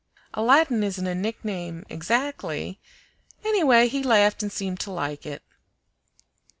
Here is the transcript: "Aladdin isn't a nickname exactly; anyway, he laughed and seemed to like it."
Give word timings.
"Aladdin 0.33 0.83
isn't 0.83 1.05
a 1.05 1.13
nickname 1.13 1.85
exactly; 1.87 2.79
anyway, 3.45 3.87
he 3.87 4.01
laughed 4.01 4.41
and 4.41 4.51
seemed 4.51 4.79
to 4.79 4.89
like 4.89 5.27
it." 5.27 5.43